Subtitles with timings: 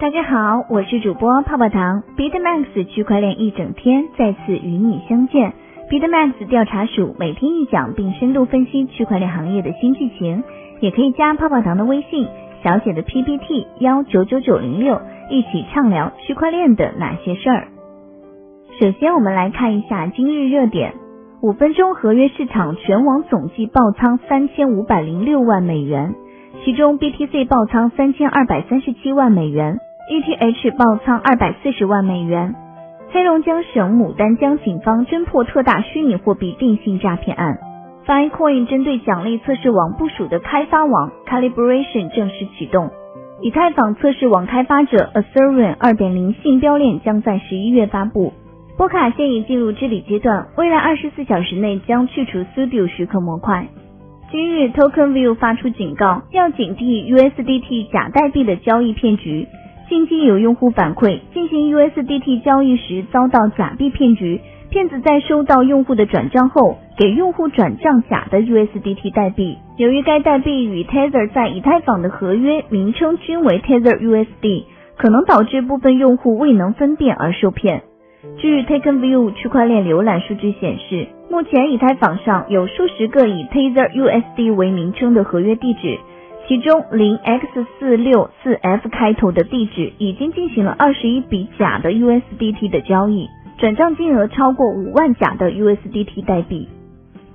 [0.00, 2.04] 大家好，我是主播泡泡糖。
[2.16, 5.52] BitMax 区块链一整天再次与你相见。
[5.90, 10.44] BitMax 调查署每天一讲，并深度分析区块链行业的新剧情，
[10.78, 12.28] 也可以加泡泡糖的微信，
[12.62, 15.00] 小写的 PPT 幺九九九零六，
[15.30, 17.66] 一起畅聊区块链的哪些事儿。
[18.78, 20.94] 首先，我们来看一下今日热点：
[21.42, 26.14] 五分钟合约市场全网总计爆仓三千五百零六万美元，
[26.64, 29.80] 其中 BTC 爆仓三千二百三十七万美元。
[30.08, 32.54] ETH 爆仓二百四十万美元。
[33.10, 37.58] 黑龙江省牡丹江警方侦破特大虚拟货币电信诈骗案。
[38.06, 42.88] Fi Coin 针对奖励测试网部署的开发网 Calibration 正式启动。
[43.42, 48.32] 以太坊测试网开发者 Ethereum 二点零信标链将在十一月发布。
[48.78, 53.68] 波卡现已进入治理阶段，未来二十四小时内将去除 Studio 许可模块。
[54.30, 59.46] 今日 TokenView 发出警告，要警惕 USDT 假代币的交易骗局。
[59.88, 64.38] 近期有用户反馈，进行 USDT 交易时遭到假币骗局。
[64.68, 69.56] 骗子在收到用户的转账后，给用户转账假的 USDT 代币。
[69.78, 74.64] 由于该代币与 Tether 在以太坊的合约名称均为 Tether USD，
[74.98, 77.84] 可能导致部分用户未能分辨而受骗。
[78.36, 85.98] 据 TakenView 区块链浏览数据显示，目前以太坊上有数十个以 Tether USD 为名称的合约地址。
[86.48, 87.46] 其中零 x
[87.78, 93.28] 四六四 f 开头的地址已经进行了二十一笔假的 USDT 的交易，
[93.58, 96.66] 转账金额超过五万假的 USDT 代币。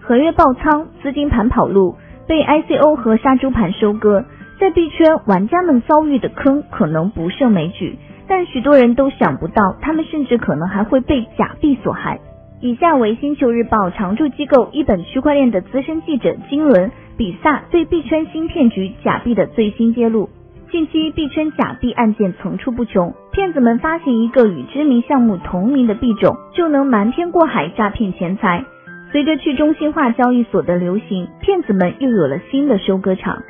[0.00, 1.96] 合约爆仓，资金盘跑路，
[2.26, 4.24] 被 ICO 和杀猪盘收割，
[4.58, 12.18] 在币圈玩家们遭遇的坑可能不胜枚举，但许多人都想不到，他们甚至可能还会被假币所害。
[12.62, 16.90] 以下为星球日报常驻机构一本区块链的资深记者金伦。
[17.16, 20.28] 比萨对币圈新骗局假币的最新揭露。
[20.70, 28.64] 近期币圈假币案件层出不穷，骗子们发行一个与知名项目同名的币种，就能瞒天过海诈骗钱财。
[29.10, 33.42] 随着去中心化交易所的流行，骗子们又有了新的收割场。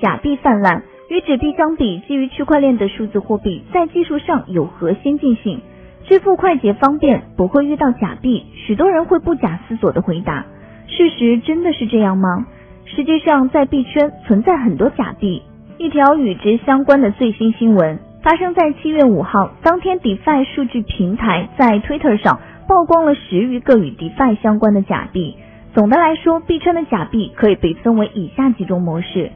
[0.00, 5.60] 假币泛滥，与纸币相比，基于区块链的数字货币在技术上有何先进性？
[6.06, 8.46] 支付快捷方便，不会遇到假币？
[8.54, 10.46] 许多人会不假思索的回答：
[10.86, 12.46] 事实真的是这样吗？
[12.94, 15.42] 实际上，在币圈存在很多假币。
[15.78, 25.36] 一条与之相关的最新新闻发生在七月五号，当天，DeFi 数据平台在 Twitter 上曝光了十余个与 DeFi 相关的假币。
[25.74, 29.30] 总的来说，币圈的假币可以被分为以下几种模式。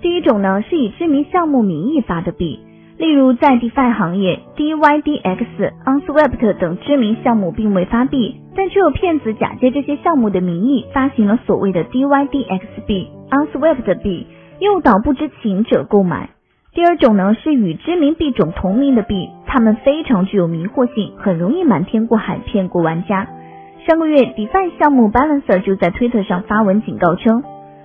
[0.00, 2.60] 第一种呢，是以知名项目名义发的币。
[2.98, 14.26] 例如，在 DeFi 行业，DYDX、Unswept 等知名项目并未发币，但却有骗子假借这些项目的名义发行了所谓的 DYDX 币、Unswept 币，
[14.60, 16.30] 诱导不知情者购买。
[16.74, 23.26] 第二种呢，是与知名币种同名的币，它们非常具有迷惑性，很容易瞒天过海骗过玩家。
[23.86, 27.42] 上个月，DeFi 项目 Balancer 就在 Twitter 上发文警告称。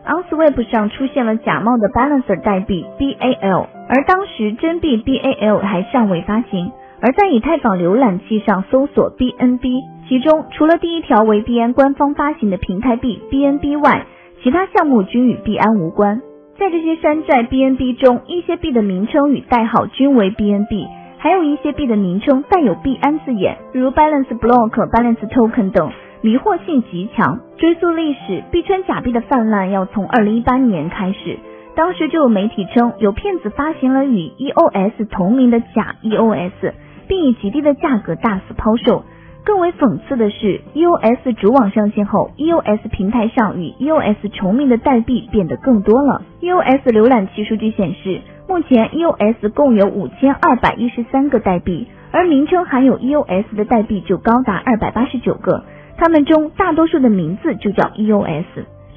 [0.07, 6.71] OnSwap 上出现了假冒的 Balancer 代币 BAL，而当时真币 BAL 还尚未发行。
[6.99, 14.05] 而在以太坊浏览器上搜索 BNB，其中除了第一条为币安官方发行的平台币 BNB 外，
[14.41, 16.21] 其他项目均与币安无关。
[16.57, 20.87] 在这些山寨 BNB 中，一些币的名称与代号均为 BNB，
[21.19, 25.91] 还有一些币的名称带有币安字眼，如 Balance Block、Balance Token 等。
[26.27, 27.39] 迷惑性极强。
[27.55, 31.39] 追溯历史，币圈假币的泛滥要从二零一八年开始，
[31.73, 36.73] 当时就有媒体称有骗子发行了与 EOS 同名的假 EOS，
[37.07, 39.05] 并以极低的价格大肆抛售。
[39.45, 46.23] 更为讽刺的是，EOS 主网上线后，EOS 平台上与 EOS 重名的代币变得更多了。
[46.41, 55.63] EOS 浏览器数据显示，目前 EOS 共有五千二百一十三个代币，而名称含有 EOS 的代币就高达二百八十九个。
[55.97, 58.45] 他们中大多数的名字就叫 EOS，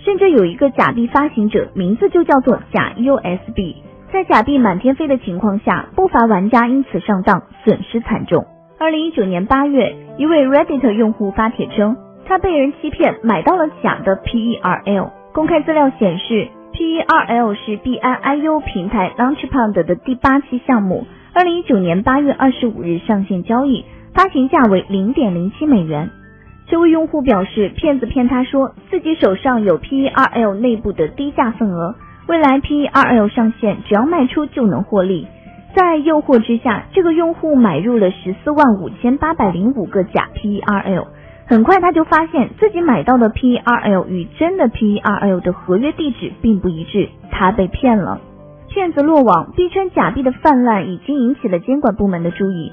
[0.05, 3.77] 甚至有一个假币发行者名字就叫做假 EOS 币。
[4.13, 8.45] 在假币满天飞的情况下，不乏玩家因此上当，损失惨重。
[8.79, 15.11] 二零一九年八月，一位 Reddit 用户发帖称，他被人欺骗买到了假的 PERL。
[15.33, 26.11] 公开资料显示，PERL 是 B I I U 平台 Launchpad 的第八期项目，二零一九年八月二十五日上线交易，发行价为零点零七美元。
[26.71, 31.97] 这位用户表示，骗子骗他说自己手上有 PERL 内部的低价份额，
[32.29, 35.27] 未来 PERL 上线只要卖出就能获利。
[35.75, 41.09] 在诱惑之下，这个用户买入了十四万五千八百零五个假 PERL。
[41.47, 48.21] 很快他就发现自己买到的 PERL 与真的 PERL 的合约地址并不一致，他被骗了。
[48.69, 52.71] 骗子落网，币圈假币的泛滥已经引起了监管部门的注意。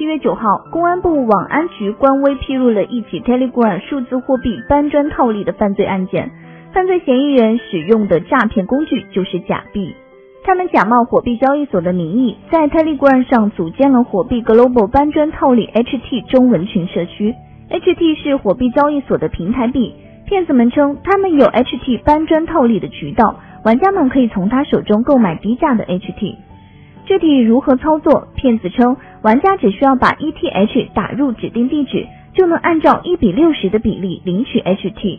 [0.00, 6.30] 七月九号，公安部网安局官微披露了一起 Telegram 数字货币搬砖套利的犯罪案件，
[6.72, 9.94] 犯罪嫌疑人使用的诈骗工具就是假币。
[10.42, 17.34] 他们假冒火币交易所的名义，在 Telegram 上组建了火币 Global 搬砖套利 HT 中文群社区。
[17.68, 19.92] HT 是火币交易所的平台币，
[20.24, 23.36] 骗子们称他们有 HT 搬砖套利的渠道，
[23.66, 26.36] 玩家们可以从他手中购买低价的 HT。
[27.06, 28.28] 具体如何操作？
[28.36, 35.18] 骗子称，玩家只需要把 ETH 打入指定地址，就能按照一比六十的比例领取 HT。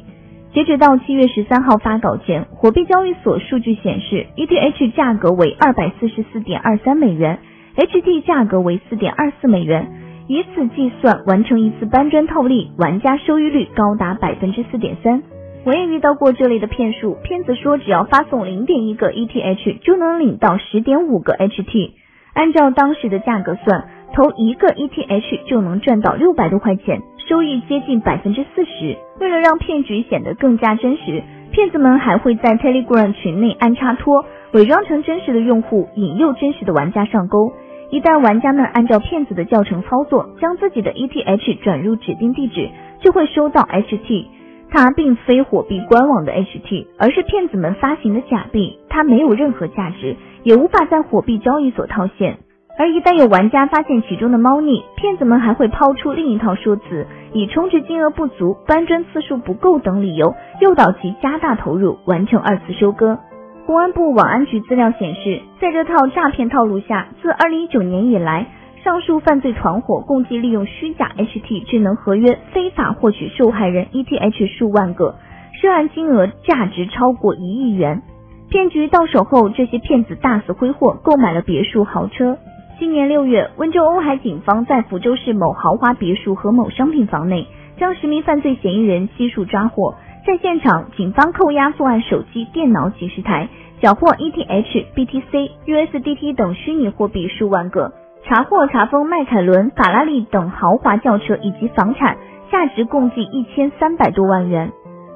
[0.54, 7.39] 截止到七月十三号发稿前，火币交易所数据显示，ETH 价格为二百四十四点二三美元
[7.75, 9.92] ，HT 价格为四点二四美元。
[10.27, 15.22] 以此计算，完成一次搬砖套利，玩家收益率高达百分之四点三。
[15.63, 21.92] 我也遇到过这类的骗术，骗子说只要发送零点一个 ETH 就能领到十点五个 HT，
[22.34, 27.02] 按照当时的价格算，投一个 ETH 就能赚到六百多块钱。
[27.30, 28.98] 收益接近百分之四十。
[29.19, 37.54] 为了让骗局显得更加真实，骗子们还会在 Telegram 群内安插托，伪装成真实的用户，引诱真实的玩家上钩。
[37.92, 42.69] 一旦玩家们按照骗子的教程操作，将自己的 ETH 转入指定地址，
[43.00, 44.25] 就会收到 HT。
[44.71, 52.38] 它并非火币官网的 HT，而是骗子们发行的假币，它没有任何价值，也无法在火币交易所套现。
[52.79, 63.19] 而一旦有玩家发现其中的猫腻，骗子们还会抛出另一套说辞，以充值金额不足、搬砖次数不够等理由，诱导其加大投入，完成二次收割。
[63.67, 68.47] 公安部网安局资料显示，在这套诈骗套路下，自二零一九年以来，
[68.83, 75.16] 上述犯罪团伙共计利用虚假 HT 智能合约，非法获取受害人 ETH 数万个，
[75.62, 78.01] 涉案金额价值超过一亿元。
[78.50, 82.39] 骗局到手后，这些骗子大肆挥霍，购买了别墅、豪车。
[82.80, 87.45] 今年六月，温州瓯海警方在福州市某豪华别墅和某商品房内，
[87.77, 89.94] 将十名犯罪嫌疑人悉数抓获。
[90.25, 93.48] 在现场，警方扣押作案手机、电脑几十台，
[93.80, 102.18] 缴获 ETH、BTC、USDT 等虚拟货币数万个，查获查封迈凯伦、法拉利等豪华轿车以及房产，
[102.51, 104.71] 价值共计一千三百多万元。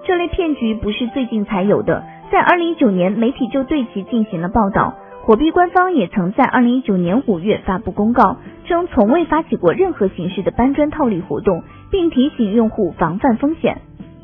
[0.06, 4.96] 这类骗局不是最近才有的，在二零一九年，媒体就对其进行了报道。
[5.24, 13.78] 火币官方也曾在二零一九年五月发布公告，称从未发起过任何形式的搬砖套利活动，并提醒用户防范风险。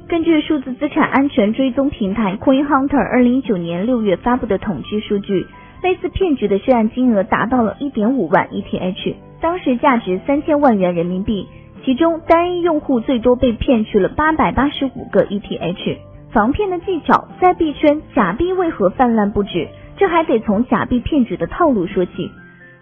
[0.08, 5.48] 根据数字资产安全追踪平台 Coin Hunter 二零一九年六月发布的统计数据，
[5.84, 11.48] 类似骗局的涉案金额达到了一点五万 ETH，当时价值三千万元人民币，
[11.84, 15.98] 其中单一用户最多被骗去了八百八十五个 ETH。
[16.32, 19.68] 防骗的技巧，在币圈假币为何泛滥不止？
[19.98, 22.32] 这还得从假币骗局的套路说起。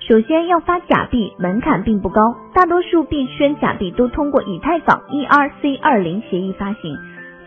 [0.07, 6.98] 首先要发假币，门槛并不高，大多数币圈假币都通过以太坊 ERC 二零协议发行，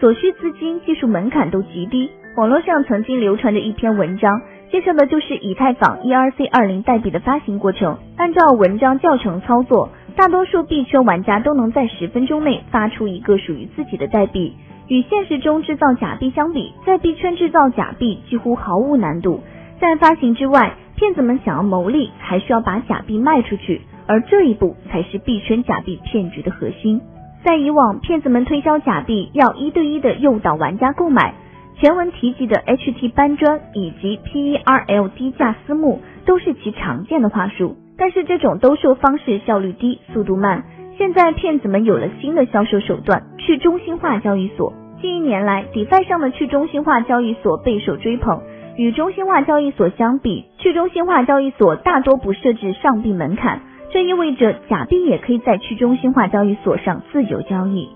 [0.01, 2.11] 所需资金、技术门槛都极低。
[2.37, 4.41] 网络上曾经流传着一篇文章，
[4.73, 7.99] 介绍的就是以太坊 ERC 二零代币的发行过程。
[8.17, 14.55] 按照文章教程操作，大多数币圈玩家都能在十分钟内发出一个属于自己的代币。
[14.89, 19.43] 与现实中制造假币相比，在币圈制造假币几乎毫无难度。
[19.79, 26.99] 在发行之外，骗子们想要牟利，还需要把假币卖出去，而这一步才是币圈假币骗局的核心。
[27.45, 31.35] 在以往，骗子们推销假币要一对一的诱导玩家购买，
[31.83, 37.77] 前文提及的 HT 搬砖以及 PERL 低价私募都是其常见的话术。
[37.99, 40.63] 但是这种兜售方式效率低，速度慢。
[40.97, 44.73] 现在骗子们有了新的销售手段——去中心化交易所。
[45.01, 48.41] 近一年来，DeFi 上的去中心化交易所备受追捧。
[48.77, 53.61] 与中心化交易所相比，去中心化交易所大多不设置上币门槛，
[53.93, 57.89] 这意味着假币也可以在去中心化交易所上自由交易。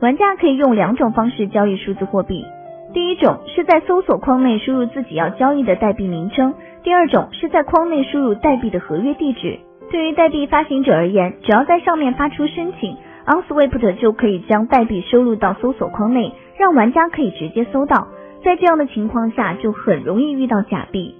[0.00, 2.44] 玩家可以用两种方式交易数字货币，
[2.92, 9.58] 第一种是在搜索框内输入自己要交易的代币名称，第二种是在框内输入代币的合约地址。
[9.90, 12.96] 对于代币发行者而言，只要在上面发出申请
[13.26, 18.08] ，OnSwapd 就可以将代币收录到搜索框内，让玩家可以直接搜到。
[18.44, 21.14] 在这样的情况下，就很容易遇到假币。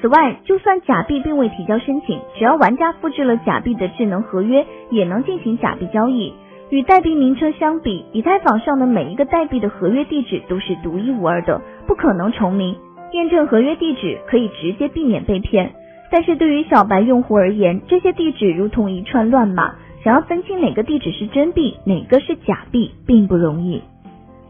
[0.00, 6.34] 此外，就算假币并未提交申请，只要玩家复制了假币的智能合约，也能进行假币交易。
[6.68, 12.74] 与代币名称相比，以太坊上的每一个代币的合约地址都是独一无二的，不可能重名。
[13.12, 15.72] 验证合约地址可以直接避免被骗，
[16.10, 23.80] 但是对于小白用户而言，这些地址如同一串乱码，想要分清哪个地址是真币，哪个是假币，并不容易。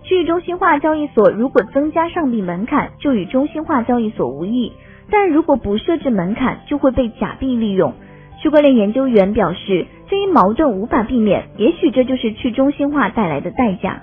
[0.03, 4.73] 去中心化交易所如果增加上币门槛，就与中心化交易所无异。
[5.11, 7.93] 但如果不设置门槛，就会被假币利用。
[8.41, 14.03] 区块链研究员表示，这一矛盾无法避免，也许这就是去中心化带来的代价。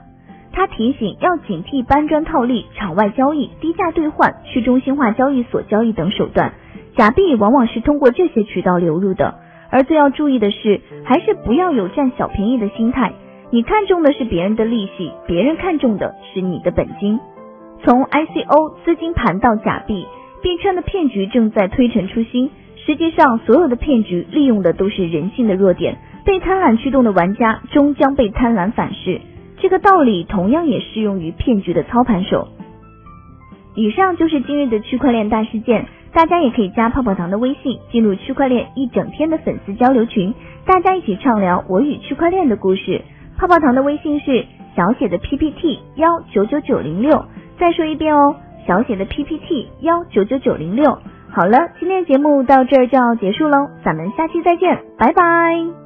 [0.52, 6.54] 他提醒要警惕搬砖套利、场外交易、低价兑换、去中心化交易所交易等手段，
[6.96, 9.36] 假币往往是通过这些渠道流入的。
[9.72, 13.14] 而最要注意的是，还是不要有占小便宜的心态。
[13.50, 17.20] 你看中的是别人的利息，别人看中的是你的本金。
[17.84, 20.06] 从 ICO 资金盘到假币，
[20.44, 22.52] 币圈的骗局正在推陈出新。
[22.86, 29.22] 实际上，所有的骗局利用的都是人性的弱点，被贪婪驱动的玩家终将被贪婪反噬。
[29.58, 32.50] 这个道理同样也适用于骗局的操盘手。
[33.76, 40.34] 以上就是今日的区块链大事件，大家也可以加泡泡糖的微信，进入区块链一整天的粉丝交流群，
[40.66, 43.02] 大家一起畅聊我与区块链的故事。
[43.38, 47.26] 泡泡糖的微信是小写的 PPT 幺九九九零六。
[47.58, 48.36] 再说一遍哦，
[48.68, 51.00] 小写的 PPT 幺九九九零六。
[51.36, 55.83] 好了，今天节目到这儿就要结束喽，咱们下期再见，拜拜。